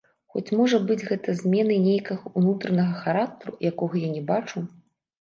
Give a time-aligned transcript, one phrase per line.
[0.35, 4.69] Хоць, можа быць, гэта змены нейкага ўнутранага характару, якога я не бачу?